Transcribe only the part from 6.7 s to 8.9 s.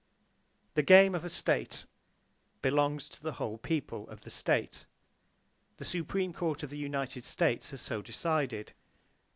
the United States has so decided.